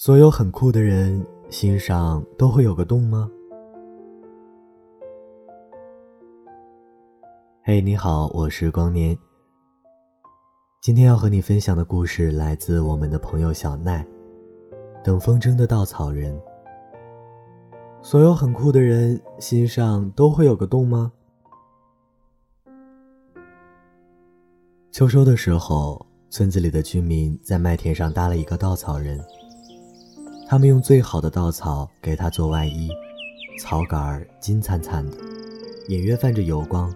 [0.00, 3.28] 所有很酷的人心上都会有个洞吗？
[7.64, 9.18] 嘿，你好，我是光年。
[10.80, 14.06] 今天要和你分享的故事来自我们的朋友小奈。
[15.02, 16.40] 等风筝的稻草人。
[18.00, 21.10] 所有很酷的人心上都会有个洞吗？
[24.92, 29.20] 秋收的时候，村子里的居民在麦田上搭了一个稻草人。
[30.50, 32.88] 他们用最好的稻草给他做外衣，
[33.60, 35.16] 草杆儿金灿灿的，
[35.88, 36.90] 隐约泛着油光，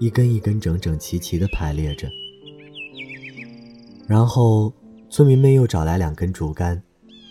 [0.00, 2.08] 一根一根整整齐齐地排列着。
[4.08, 4.72] 然后，
[5.08, 6.82] 村民们又找来两根竹竿，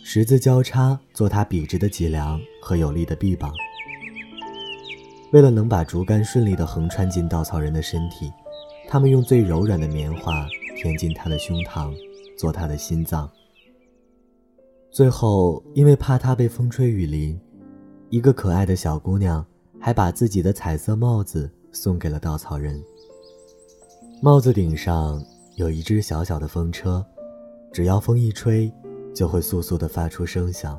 [0.05, 3.51] 十字交叉做他笔直的脊梁和有力的臂膀。
[5.33, 8.31] 为了能把竹竿顺利地横穿进稻草人的身体，
[8.87, 11.93] 他们用最柔软的棉花填进他的胸膛，
[12.37, 13.29] 做他的心脏。
[14.97, 17.39] 最后，因为怕它被风吹雨淋，
[18.09, 19.45] 一个可爱的小姑娘
[19.79, 22.83] 还把自己的彩色帽子送给了稻草人。
[24.23, 25.23] 帽子顶上
[25.55, 27.05] 有一只小小的风车，
[27.71, 28.73] 只要风一吹，
[29.13, 30.75] 就会簌簌地发出声响。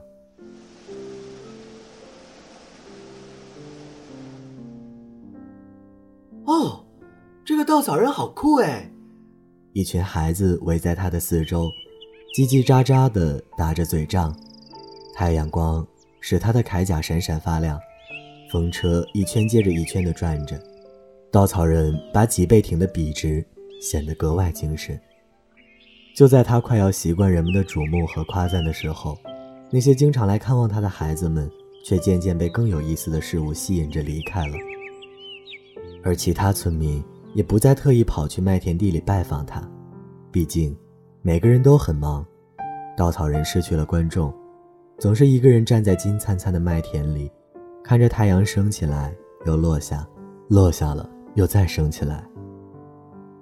[6.44, 6.84] 哦，
[7.44, 8.90] 这个稻草人好酷哎！
[9.74, 11.70] 一群孩子围在他的四周。
[12.34, 14.34] 叽叽喳喳地打着嘴仗，
[15.14, 15.84] 太阳光
[16.20, 17.78] 使他的铠甲闪闪发亮。
[18.50, 20.58] 风车一圈接着一圈地转着，
[21.32, 23.44] 稻草人把脊背挺得笔直，
[23.80, 24.98] 显得格外精神。
[26.14, 29.18] 就在他快要习惯人们的瞩目和夸赞的时候，
[29.70, 31.50] 那些经常来看望他的孩子们
[31.84, 34.56] 却渐渐被更有意思的事物吸引着离开了。
[36.02, 37.02] 而其他村民
[37.34, 39.60] 也不再特意跑去麦田地里拜访他，
[40.30, 40.76] 毕竟。
[41.28, 42.24] 每个人都很忙，
[42.96, 44.32] 稻草人失去了观众，
[44.96, 47.30] 总是一个人站在金灿灿的麦田里，
[47.84, 49.14] 看着太阳升起来
[49.44, 50.08] 又落下，
[50.48, 52.24] 落下了又再升起来。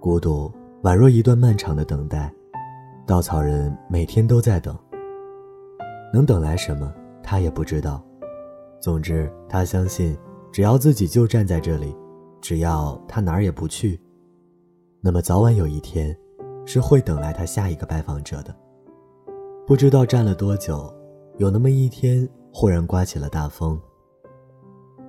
[0.01, 0.53] 孤独
[0.83, 2.35] 宛若一段漫长的等待，
[3.07, 4.77] 稻草人每天都在等。
[6.13, 8.05] 能等来什么，他也不知道。
[8.81, 10.19] 总之，他相信，
[10.51, 11.95] 只要自己就站在这里，
[12.41, 14.01] 只要他哪儿也不去，
[15.01, 16.13] 那么早晚有一天。
[16.67, 18.55] 是会等来他下一个拜访者的。
[19.67, 20.93] 不知道站了多久，
[21.39, 23.81] 有那么一天，忽然刮起了大风。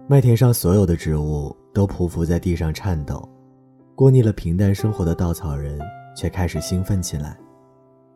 [0.07, 3.28] 麦田上所有的植物都匍匐在地上颤抖。
[3.94, 5.79] 过腻了平淡生活的稻草人
[6.16, 7.38] 却开始兴奋起来。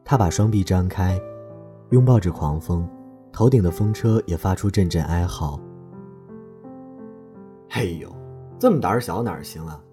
[0.06, 1.20] 他把双臂张开，
[1.90, 2.88] 拥抱着狂风，
[3.34, 5.60] 头顶的风车也发出阵阵哀嚎。
[7.70, 8.10] 嘿呦，
[8.60, 9.84] 这么胆小哪儿行啊？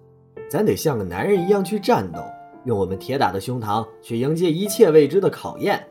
[0.49, 2.19] 咱得像个男人一样去战斗。
[2.65, 5.81] 用我们铁打的胸膛去迎接一切未知的考验。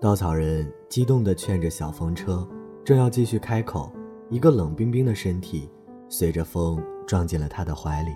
[0.00, 2.46] 稻草人激动地劝着小风车，
[2.84, 3.90] 正要继续开口，
[4.28, 5.70] 一个冷冰冰的身体
[6.08, 8.10] 随着风撞进了他的怀里。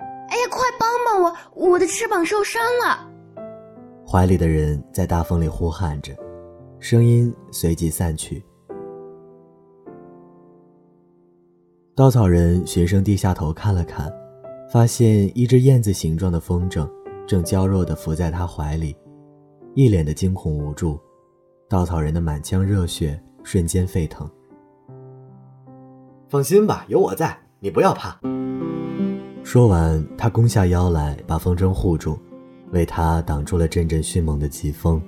[0.00, 1.70] 哎呀，快帮帮我！
[1.70, 3.10] 我的翅膀受伤了。
[4.06, 6.12] 怀里的人在大风里呼喊着，
[6.78, 8.44] 声音随即散去。
[11.96, 14.12] 稻草人循声低下头看了看，
[14.70, 16.88] 发现一只燕子形状的风筝。
[17.26, 18.94] 正娇弱地伏在他怀里，
[19.74, 21.00] 一脸的惊恐无助。
[21.68, 24.28] 稻草人的满腔热血瞬间沸腾。
[26.28, 28.18] 放心吧，有我在，你不要怕。
[29.42, 32.18] 说完，他弓下腰来，把风筝护住，
[32.72, 35.00] 为他挡住了阵阵迅猛的疾风。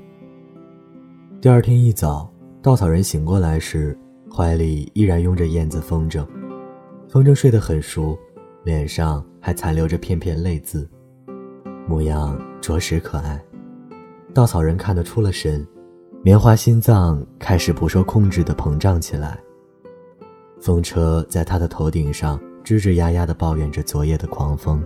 [1.41, 3.97] 第二天一早，稻草人醒过来时，
[4.34, 6.27] 怀里依然拥着燕子风筝。
[7.09, 8.19] 风筝睡得很熟，
[8.65, 10.88] 脸上还残留着片片泪渍。
[11.86, 13.41] 模样着实可爱，
[14.34, 15.66] 稻草人看得出了神，
[16.22, 19.38] 棉花心脏开始不受控制的膨胀起来。
[20.60, 24.82] 风车在他的头顶上吱吱呀呀地抱怨着昨夜的狂风。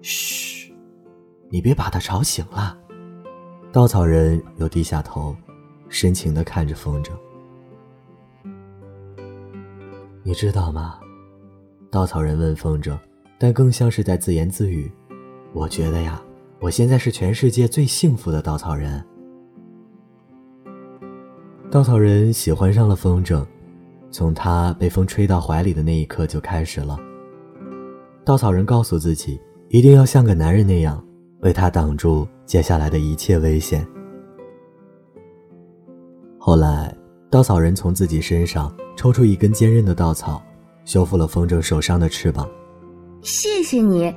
[0.00, 0.72] 嘘，
[1.50, 2.78] 你别把他吵醒了。
[3.70, 5.36] 稻草人又低下头，
[5.90, 7.10] 深情地看着风筝。
[10.22, 10.98] 你知道吗？
[11.90, 12.96] 稻草人问风筝，
[13.38, 14.90] 但更像是在自言自语。
[15.52, 16.22] 我觉得呀，
[16.60, 19.02] 我现在是全世界最幸福的稻草人。
[21.70, 23.44] 稻草人喜欢上了风筝，
[24.10, 26.98] 从他被风吹到怀里的那一刻就开始了。
[28.24, 31.02] 稻草人告诉自己，一定要像个男人那样，
[31.40, 33.86] 为他挡住接下来的一切危险。
[36.38, 36.94] 后来，
[37.30, 40.42] 稻草人从自己身上抽出一根坚韧的稻草，
[40.84, 42.48] 修复了风筝受伤的翅膀。
[43.22, 44.14] 谢谢你。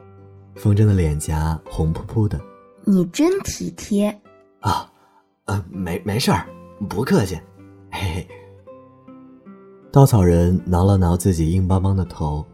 [0.56, 2.39] 风筝的脸颊红扑扑的，
[2.83, 4.09] 你真体贴
[4.59, 4.92] 啊！
[5.45, 6.45] 呃，没没事儿，
[6.88, 7.36] 不客气。
[7.92, 8.27] 嘿嘿。
[9.92, 12.45] 稻草人挠了挠自己硬邦邦的头。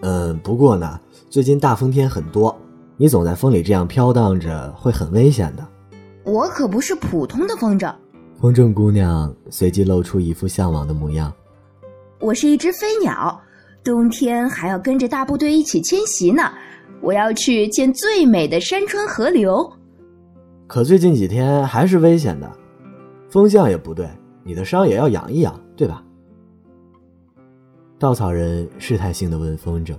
[0.00, 0.98] 嗯，不过呢，
[1.28, 2.56] 最近大风天很多，
[2.96, 5.66] 你总在风里这样飘荡着，会很危险的。
[6.24, 7.94] 我可不是普通的风筝。
[8.40, 11.30] 风筝姑娘随即露出一副向往的模样。
[12.20, 13.38] 我是一只飞鸟，
[13.82, 16.42] 冬天还要跟着大部队一起迁徙呢。
[17.02, 19.72] 我要去见最美的山川河流。
[20.66, 22.50] 可最近几天还是危险的，
[23.30, 24.08] 风向也不对，
[24.44, 26.04] 你的伤也要养一养，对吧？
[27.98, 29.94] 稻草人试探性的问风筝，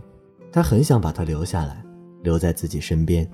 [0.51, 1.83] 他很想把他留下来，
[2.21, 3.27] 留在自己身边，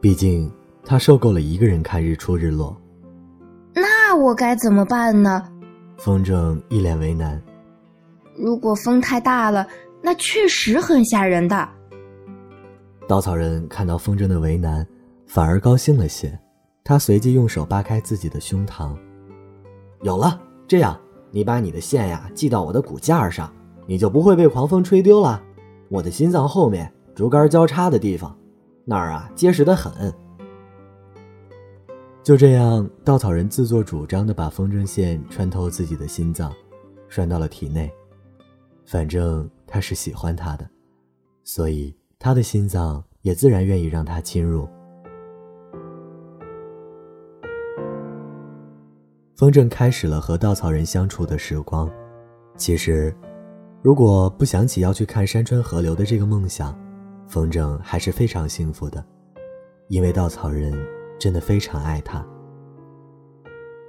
[0.00, 0.50] 毕竟
[0.84, 2.76] 他受够了一个人看日出日落。
[3.74, 5.42] 那我该怎么办呢？
[5.96, 7.42] 风筝一脸为难。
[8.36, 9.66] 如果风太大了，
[10.00, 11.68] 那确实很吓人的。
[13.08, 14.86] 稻草人看到风筝的为难，
[15.26, 16.38] 反而高兴了些。
[16.84, 18.96] 他随即用手扒开自己的胸膛。
[20.02, 20.98] 有了，这样
[21.30, 23.52] 你把你的线呀系到我的骨架上，
[23.86, 25.40] 你就不会被狂风吹丢了。
[25.88, 28.36] 我的心脏后面竹竿交叉的地方，
[28.84, 30.12] 那儿啊结实的很。
[32.22, 36.52] 就这样，稻草人自作主张的把风筝线穿透自己的心脏，
[37.08, 37.92] 拴到了体内。
[38.84, 40.68] 反正他是喜欢他的，
[41.44, 44.68] 所以他的心脏也自然愿意让他侵入。
[49.36, 51.90] 风筝开始了和稻草人相处的时光。
[52.56, 53.14] 其实，
[53.82, 56.78] 如果不想起要去看山川河流的这个梦想，
[57.26, 59.04] 风筝还是非常幸福的，
[59.88, 60.72] 因为稻草人。
[61.20, 62.26] 真的非常爱他。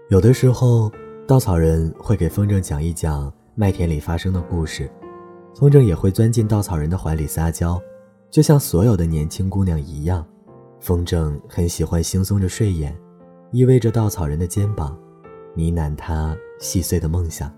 [0.10, 0.92] 有的时候，
[1.28, 4.90] 稻草人会给风筝讲一讲麦田里发生的故事，
[5.54, 7.80] 风筝也会钻进稻草人的怀里撒娇，
[8.32, 10.26] 就像所有的年轻姑娘一样。
[10.80, 12.98] 风筝很喜欢惺忪着睡眼，
[13.52, 14.98] 依偎着稻草人的肩膀，
[15.54, 17.54] 呢喃他细碎的梦想。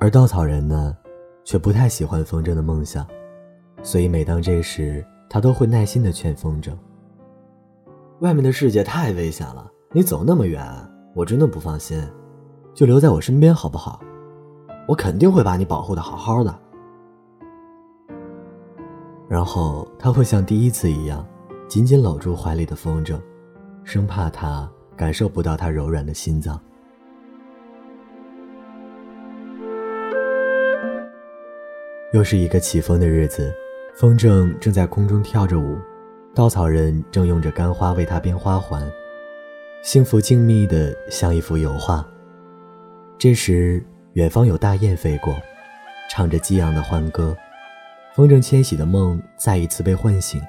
[0.00, 0.96] 而稻草人呢，
[1.44, 3.06] 却不太喜欢风筝的梦想，
[3.82, 6.72] 所以每当这时，他都会耐心地劝风筝。
[8.20, 10.66] 外面的世界太危险了，你走那么远，
[11.14, 12.02] 我真的不放心。
[12.72, 14.00] 就留在我身边好不好？
[14.86, 16.58] 我肯定会把你保护的好好的。
[19.28, 21.26] 然后他会像第一次一样，
[21.66, 23.20] 紧紧搂住怀里的风筝，
[23.82, 26.60] 生怕他感受不到他柔软的心脏。
[32.12, 33.52] 又是一个起风的日子，
[33.94, 35.76] 风筝正在空中跳着舞。
[36.32, 38.88] 稻草人正用着干花为他编花环，
[39.82, 42.06] 幸福静谧的像一幅油画。
[43.18, 43.84] 这时，
[44.16, 45.36] 远方有大雁飞过，
[46.08, 47.36] 唱着激昂的欢歌。
[48.14, 50.40] 风筝迁徙的梦再一次被唤醒，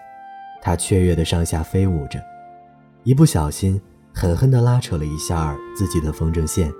[0.61, 2.17] 它雀跃的上下飞舞着，
[3.03, 3.79] 一不小心
[4.13, 6.71] 狠狠地拉扯了一下自己的风筝线。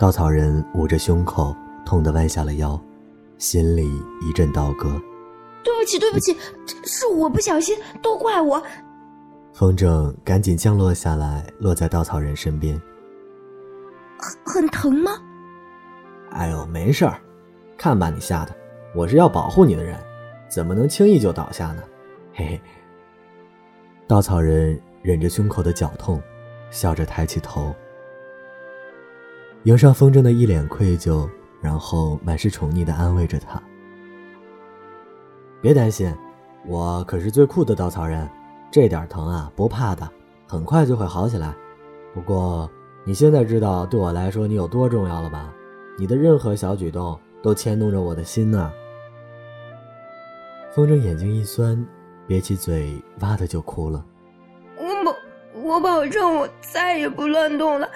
[0.00, 1.54] 稻草人捂着胸口，
[1.86, 2.80] 痛得弯下了腰，
[3.38, 3.88] 心里
[4.28, 5.00] 一阵刀割。
[5.62, 6.36] 对不起，对不起，
[6.84, 8.60] 是我不小心，都怪我。
[9.52, 12.76] 风筝赶紧降落下来，落在稻草人身边。
[14.44, 15.12] 很疼吗？
[16.32, 17.20] 哎呦，没事儿，
[17.76, 18.54] 看把你吓的！
[18.94, 19.98] 我是要保护你的人，
[20.48, 21.82] 怎么能轻易就倒下呢？
[22.34, 22.60] 嘿嘿。
[24.06, 26.20] 稻草人忍着胸口的绞痛，
[26.70, 27.74] 笑着抬起头，
[29.64, 31.28] 迎上风筝的一脸愧疚，
[31.60, 33.60] 然后满是宠溺的安慰着他。
[35.60, 36.12] 别担心，
[36.66, 38.28] 我可是最酷的稻草人，
[38.70, 40.08] 这点疼啊不怕的，
[40.48, 41.54] 很快就会好起来。
[42.14, 42.68] 不过
[43.10, 45.52] 你现在知道对我来说你有多重要了吧？
[45.98, 48.72] 你的任何小举动都牵动着我的心呢。
[50.72, 51.84] 风筝眼睛一酸，
[52.28, 54.06] 憋起嘴，哇的就哭了。
[54.76, 55.16] 我保
[55.60, 57.90] 我保证我再也不乱动了，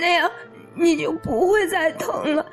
[0.00, 0.30] 那样
[0.72, 2.46] 你就不会再疼了。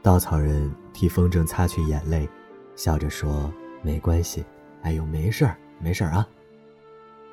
[0.00, 2.26] 稻草人替风筝擦去眼泪，
[2.76, 3.52] 笑着说。
[3.82, 4.42] 没关系，
[4.80, 6.26] 哎呦，没事儿，没事儿啊。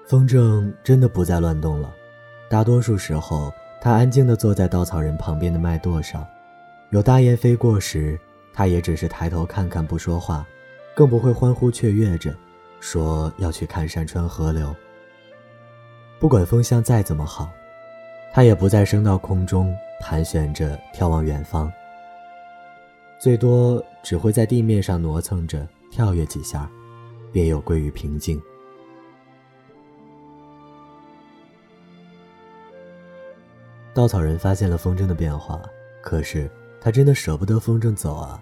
[0.06, 1.90] 风筝真的不再乱动了，
[2.50, 6.26] 大多数时候，他安静地坐在稻草人旁边的麦垛上。
[6.90, 8.20] 有大雁飞过时，
[8.54, 10.46] 他也只是抬头看看，不说话，
[10.96, 12.34] 更不会欢呼雀跃着，
[12.80, 14.76] 说要去看山川河流。
[16.20, 17.50] 不管风向再怎么好，
[18.34, 21.72] 他也不再升到空中盘旋着眺望远方，
[23.20, 25.68] 最多只会在地面上挪蹭着。
[25.90, 26.70] 跳跃几下，
[27.32, 28.40] 便又归于平静。
[33.98, 35.60] 稻草人发现了风筝的变化，
[36.04, 36.48] 可是
[36.80, 38.40] 他真的舍不得风筝走啊！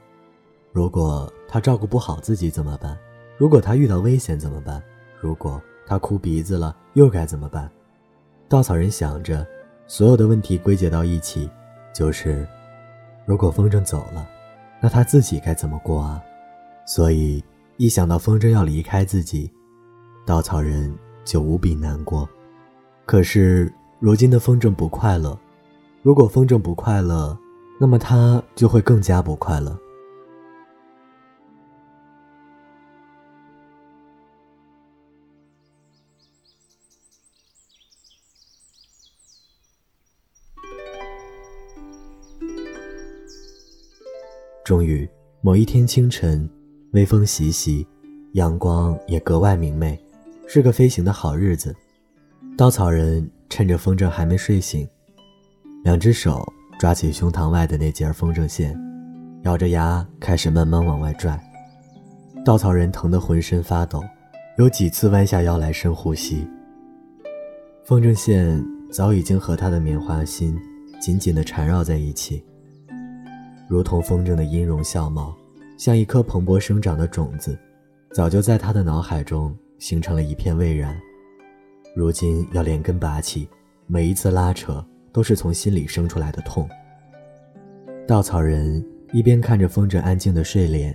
[0.74, 2.98] 如果他照顾不好自己怎么办？
[3.38, 4.84] 如果他遇到危险怎么办？
[5.18, 7.72] 如果他哭鼻子了又该怎么办？
[8.50, 9.48] 稻草人想着，
[9.88, 11.50] 所有的问题归结到一起，
[11.94, 12.46] 就是，
[13.26, 14.28] 如果风筝走了，
[14.82, 16.22] 那他自己该怎么过啊？
[16.86, 17.42] 所以
[17.78, 19.50] 一想到风筝要离开自己，
[20.26, 20.94] 稻草人
[21.24, 22.28] 就无比难过。
[23.06, 23.72] 可是
[24.02, 25.40] 如今的风筝不快乐，
[26.06, 27.36] 如果风筝不快乐，
[27.80, 29.76] 那么它就会更加不快乐。
[44.64, 45.10] 终于，
[45.42, 46.48] 某一天清晨，
[46.92, 47.88] 微风习习，
[48.34, 50.00] 阳光也格外明媚，
[50.48, 51.76] 是个飞行的好日子。
[52.56, 54.88] 稻草人趁着风筝还没睡醒，
[55.86, 58.76] 两只手抓起胸膛外的那截风筝线，
[59.44, 61.40] 咬着牙开始慢慢往外拽。
[62.44, 64.04] 稻草人疼得浑身发抖，
[64.58, 66.48] 有几次弯下腰来深呼吸。
[67.84, 70.60] 风筝线早已经和他的棉花心
[71.00, 72.44] 紧紧地缠绕在一起。
[73.68, 75.38] 如同风筝的音容笑貌，
[75.78, 77.56] 像一颗蓬勃生长的种子，
[78.12, 81.00] 早就在他的脑海中形成了一片蔚然。
[81.96, 83.48] 如今要连根拔起，
[83.86, 84.84] 每一次拉扯
[85.16, 86.68] 都是从心里生出来的痛。
[88.06, 90.94] 稻草人一边看着风筝安静的睡莲，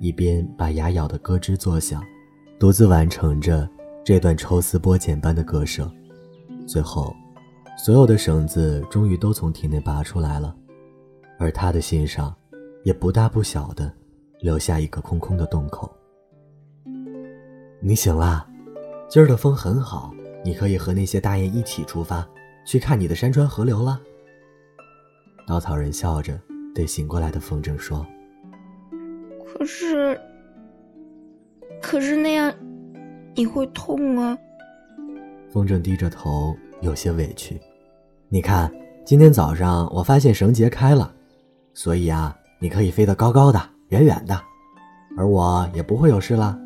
[0.00, 2.02] 一边把牙咬得咯吱作响，
[2.58, 3.68] 独自完成着
[4.02, 5.88] 这段抽丝剥茧般的割舍。
[6.66, 7.14] 最后，
[7.78, 10.52] 所有的绳子终于都从体内拔出来了。
[11.38, 12.34] 而他的心上，
[12.82, 13.92] 也不大不小的，
[14.40, 15.88] 留下一个空空的洞口。
[17.80, 18.44] 你醒啦，
[19.08, 20.12] 今儿的风很好，
[20.44, 22.28] 你可以和那些大雁一起出发，
[22.64, 24.00] 去看你的山川河流了。
[25.46, 26.38] 稻草人笑着
[26.74, 28.06] 对醒过来的风筝说
[29.44, 30.18] ：“可是，
[31.80, 32.52] 可是那样，
[33.34, 34.38] 你会痛啊。”
[35.50, 37.60] 风筝低着头，有些委屈。
[38.28, 38.72] 你看，
[39.04, 41.12] 今天早上我发现绳结开了。
[41.74, 44.40] 所以啊，你可以飞得高高的、远远的，
[45.16, 46.58] 而我也不会有事了。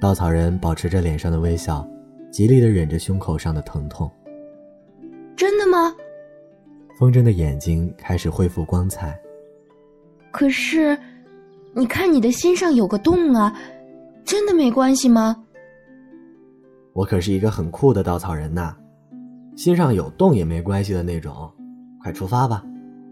[0.00, 1.86] 稻草人保持着脸上的微笑，
[2.30, 4.10] 极力的忍着胸口上的疼痛。
[6.96, 9.18] 风筝的眼睛开始恢复光彩。
[10.30, 10.98] 可是，
[11.74, 13.54] 你看你的心上有个洞啊，
[14.24, 15.36] 真的没关系吗？
[16.92, 18.76] 我可是一个很酷的稻草人呐，
[19.56, 21.50] 心上有洞也没关系的那种。
[22.00, 22.64] 快出发吧。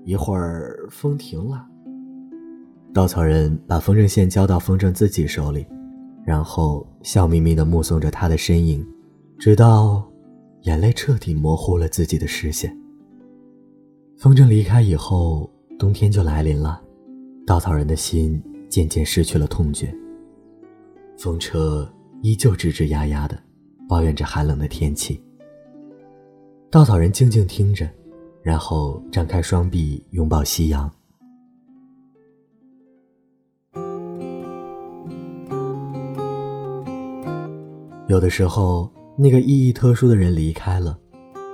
[0.05, 1.65] 一会儿风停了，
[2.93, 5.65] 稻草人把风筝线交到风筝自己手里，
[6.25, 8.85] 然后笑眯眯地目送着他的身影，
[9.39, 10.05] 直到
[10.63, 12.77] 眼泪彻底模糊了自己的视线。
[14.23, 16.81] 风筝离开以后，冬天就来临了，
[17.45, 19.93] 稻草人的心渐渐失去了痛觉。
[21.19, 23.37] 风车依旧吱吱呀呀的，
[23.89, 25.21] 抱怨着寒冷的天气。
[26.71, 27.91] 稻草人静静听着。
[28.45, 30.89] 然后张开双臂拥抱夕阳。
[38.07, 40.97] 有的时候，那个意义特殊的人离开了，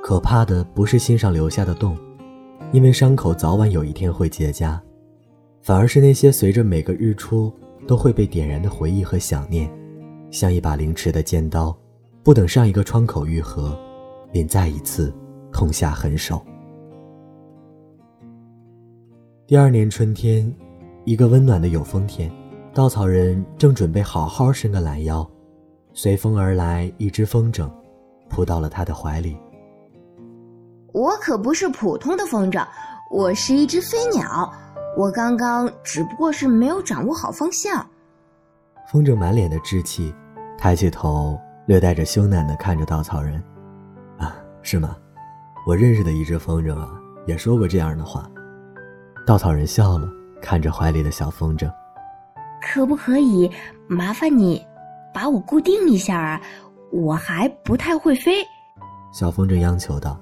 [0.02, 1.96] 可怕的不是心上留下的洞，
[2.70, 4.78] 因为伤口早晚有一天会结痂，
[5.62, 7.50] 反而是那些随着每个日出
[7.87, 9.70] 都会被点燃的回忆和想念，
[10.30, 11.75] 像一把凌迟的尖刀，
[12.22, 13.75] 不等上一个窗口愈合，
[14.30, 15.10] 便再一次
[15.50, 16.44] 痛下狠手。
[19.46, 20.54] 第二年春天，
[21.06, 22.30] 一个温暖的有风天，
[22.75, 25.26] 稻草人正准备好好伸个懒腰，
[25.94, 27.66] 随风而来一只风筝，
[28.28, 29.38] 扑到了他的怀里。
[30.92, 32.66] 我可不是普通的风筝，
[33.11, 34.52] 我是一只飞鸟。
[34.97, 37.87] 我刚刚只不过是没有掌握好方向。
[38.90, 40.14] 风筝满脸的稚气，
[40.57, 43.42] 抬起头，略带着羞赧的看着稻草人。
[44.18, 44.97] 啊，是吗？
[45.66, 46.88] 我认识的一只风筝啊，
[47.26, 48.28] 也说过这样的话。
[49.26, 50.09] 稻草人笑了，
[50.40, 51.71] 看着怀里的小风筝，
[52.62, 53.50] 可不可以
[53.87, 54.64] 麻烦你
[55.12, 56.40] 把我固定一下啊？
[56.90, 58.42] 我还不太会飞。
[59.12, 60.18] 小风筝央求道：“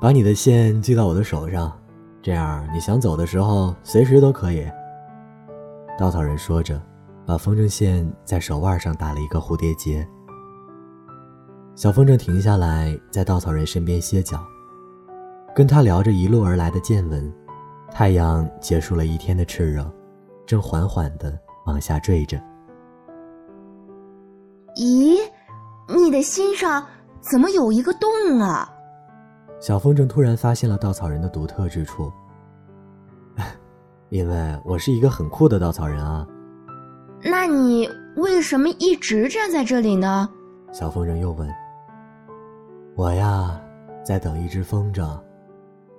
[0.00, 1.70] 把你的线系到我的手上，
[2.22, 4.66] 这样你想走的时候随时都可以。”
[5.98, 6.80] 稻草人说着，
[7.26, 10.06] 把风筝线在手腕上打了一个蝴蝶结。
[11.74, 14.42] 小风筝停下来，在稻草人身边歇脚。
[15.54, 17.30] 跟他聊着一路而来的见闻，
[17.90, 19.90] 太阳结束了一天的炽热，
[20.46, 22.40] 正缓缓地往下坠着。
[24.76, 25.18] 咦，
[25.88, 26.86] 你的心上
[27.20, 28.72] 怎么有一个洞啊？
[29.60, 32.10] 小风筝突然发现了稻草人的独特之处。
[34.08, 36.26] 因为我是一个很酷的稻草人啊。
[37.22, 40.28] 那你为什么一直站在这里呢？
[40.72, 41.48] 小风筝又问。
[42.96, 43.60] 我呀，
[44.02, 45.06] 在等一只风筝。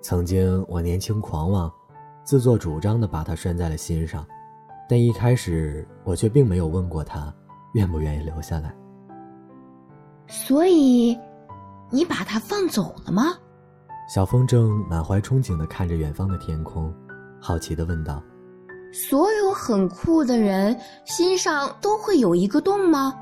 [0.01, 1.71] 曾经我年轻狂妄，
[2.23, 4.25] 自作主张的把它拴在了心上，
[4.89, 7.31] 但一开始我却并没有问过它
[7.75, 8.73] 愿不愿意留下来。
[10.25, 11.15] 所以，
[11.91, 13.35] 你把它放走了吗？
[14.13, 16.93] 小风筝满怀憧憬的看着远方的天空，
[17.39, 18.21] 好奇的问道
[18.91, 23.17] ：“所有很酷的人心上都会有一个洞吗？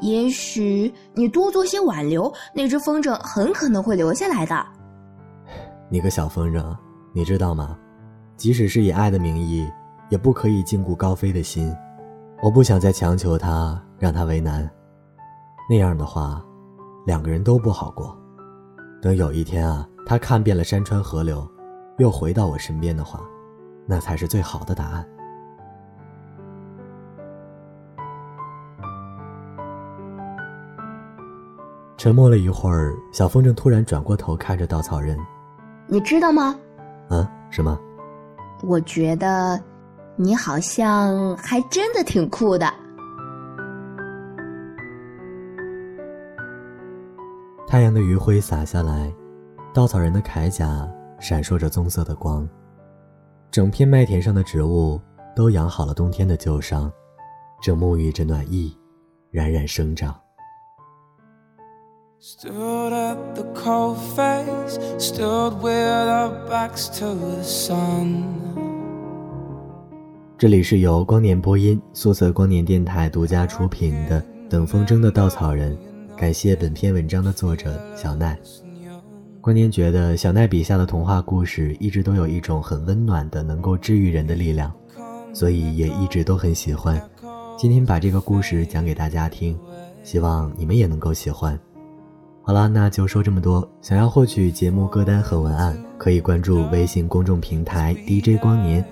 [0.00, 4.66] 也许你多做些挽留，那只风筝很可能会留下来的。
[5.88, 6.76] ”你个小风筝，
[7.14, 7.74] 你知道吗？
[8.36, 9.66] 即使是以爱的名义，
[10.10, 11.74] 也不可以禁锢高飞的心。
[12.42, 14.70] 我不想再强求他，让他为难。
[15.70, 16.44] 那样的话，
[17.06, 18.14] 两个人都不好过。
[19.02, 21.48] 等有一天啊，他看遍了山川河流，
[21.96, 23.20] 又回到我身边的话，
[23.86, 25.08] 那才是最好的答案。
[31.96, 35.18] 沉默了一会儿，小风筝突然转过头看着稻草人。
[35.86, 36.54] 你知道吗？
[37.08, 37.78] 啊，什么？
[38.62, 39.58] 我觉得
[40.16, 42.70] 你好像还真的挺酷的。
[47.70, 49.14] 太阳的余晖洒下来，
[49.72, 52.48] 稻草人的铠甲闪烁着棕色的光，
[53.48, 55.00] 整片麦田上的植物
[55.36, 56.90] 都养好了冬天的旧伤，
[57.62, 58.76] 正沐浴着暖意，
[59.30, 60.12] 冉冉生长。
[62.20, 68.24] Stood at the cold face, stood with our backs to the sun.
[70.36, 75.72] 这里是由光年播音、素色光年电台独家出品的《等风筝的稻草人》，
[76.20, 78.38] 感谢本篇文章的作者小奈。
[79.40, 84.70] 光年觉得小奈笔下的童话故事一直都有一种很温暖的、能够治愈人的力量，
[85.32, 87.02] 所以也一直都很喜欢。
[87.56, 89.58] 今天把这个故事讲给大家听，
[90.02, 91.58] 希望你们也能够喜欢。
[92.42, 93.66] 好了，那就说这么多。
[93.80, 98.84] 想要获取节目歌单和文案，可以关注微信公众平台 DJ 光年。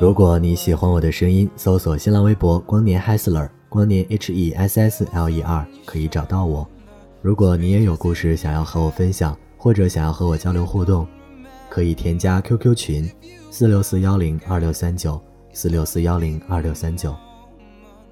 [0.00, 6.64] 如果你喜欢我的声音，搜索新浪微博“光年 h e s l e r 光年 H E S S L E R，可以找到我。
[7.20, 11.04] 如果你也有故事想要和我分享，或者想要和我交流互动，
[11.68, 13.10] 可以添加 QQ 群
[13.50, 15.20] 四六四幺零二六三九
[15.52, 17.12] 四六四幺零二六三九。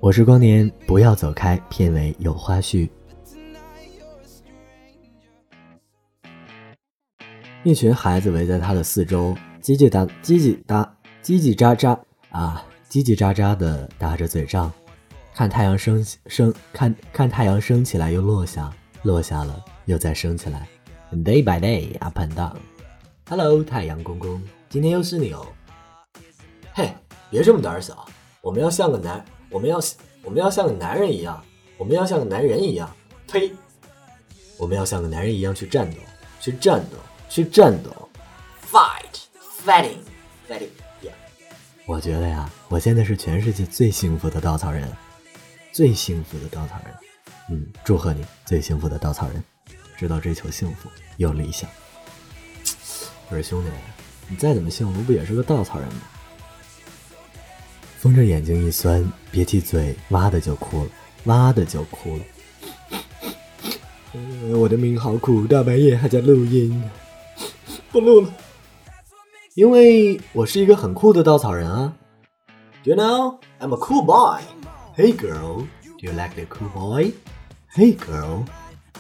[0.00, 2.90] 我是光年，不要走开，片尾有花絮。
[7.62, 10.84] 一群孩子围在他的四周，叽叽喳叽叽喳
[11.22, 11.96] 叽叽喳喳
[12.30, 14.72] 啊，叽叽喳喳的打着嘴仗，
[15.42, 20.68] 看太阳升升，看看太阳升起来又落下，落下了又再升起来
[21.10, 22.54] ，day by day up and down。
[23.28, 25.44] Hello，太阳公公，今天又是你哦。
[26.72, 26.94] 嘿，
[27.28, 28.06] 别这么胆小，
[28.40, 29.80] 我们要像个男，我们要
[30.22, 31.42] 我们要像个男人一样，
[31.76, 32.88] 我们要像个男人一样，
[33.26, 33.50] 呸，
[34.56, 35.96] 我们要像个男人一样去战斗，
[36.38, 36.96] 去战斗。
[37.28, 37.90] 去战斗
[38.70, 41.10] ，fight，fighting，fighting，yeah。
[41.84, 44.88] 我觉得呀，我现在是全世界最幸福的稻草人，
[45.72, 46.94] 最幸福的稻草人。
[47.50, 49.42] 嗯，祝贺你，最幸福的稻草人，
[49.96, 51.68] 知道追求幸福，有理想。
[53.28, 53.70] 我说兄弟，
[54.28, 56.02] 你再怎么幸福，不也是个稻草人吗？
[57.98, 60.90] 风着眼睛一酸，憋起嘴，哇的就哭了，
[61.24, 62.24] 哇的就哭了。
[64.54, 66.82] 我的命好苦，大半夜还在录音。
[67.90, 68.28] 不录了，
[69.54, 71.94] 因为我是一个很酷的稻草人啊。
[72.84, 74.42] You know, I'm a cool boy.
[74.94, 77.14] Hey girl, do you like the cool boy?
[77.74, 78.44] Hey girl,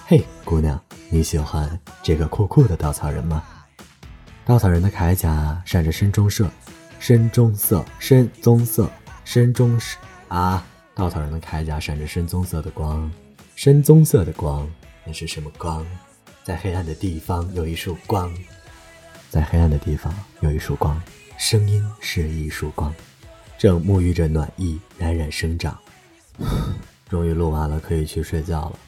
[0.08, 3.44] Hey 姑娘，你喜欢这个酷酷的稻草人吗？
[4.46, 6.50] 稻草人的铠甲闪着深棕色，
[6.98, 8.90] 深棕色，深棕色，
[9.26, 10.64] 深棕色啊！
[10.94, 13.12] 稻草人的铠甲闪着深棕色的光，
[13.54, 14.66] 深棕色的光，
[15.04, 15.86] 那是什么光？
[16.42, 18.32] 在黑暗的地方有一束光。
[19.28, 20.98] 在黑暗的地方有一束光，
[21.36, 22.94] 声音是一束光，
[23.62, 25.78] 正沐浴着暖意，冉冉生长。
[27.08, 28.78] 终于录完了，可以去睡觉了。